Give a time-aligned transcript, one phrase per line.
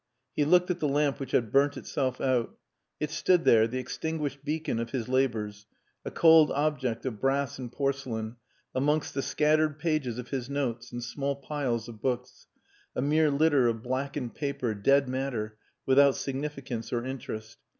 [0.35, 2.57] He looked at the lamp which had burnt itself out.
[2.99, 5.67] It stood there, the extinguished beacon of his labours,
[6.03, 8.37] a cold object of brass and porcelain,
[8.73, 12.47] amongst the scattered pages of his notes and small piles of books
[12.95, 17.59] a mere litter of blackened paper dead matter without significance or interest.